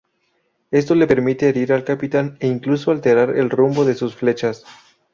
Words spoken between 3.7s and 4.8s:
de sus flechas.